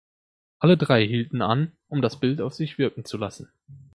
Alle 0.57 0.77
drei 0.77 1.05
hielten 1.05 1.43
an, 1.43 1.73
um 1.87 2.01
das 2.01 2.19
Bild 2.19 2.41
auf 2.41 2.55
sich 2.55 2.79
wirken 2.79 3.05
zu 3.05 3.17
lassen. 3.19 3.51